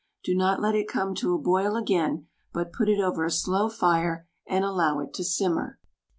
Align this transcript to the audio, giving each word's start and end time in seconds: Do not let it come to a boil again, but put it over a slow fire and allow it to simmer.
Do 0.23 0.33
not 0.33 0.59
let 0.59 0.73
it 0.73 0.87
come 0.87 1.13
to 1.13 1.35
a 1.35 1.37
boil 1.37 1.75
again, 1.75 2.25
but 2.51 2.73
put 2.73 2.89
it 2.89 2.99
over 2.99 3.23
a 3.23 3.29
slow 3.29 3.69
fire 3.69 4.27
and 4.49 4.65
allow 4.65 4.99
it 4.99 5.13
to 5.13 5.23
simmer. 5.23 5.77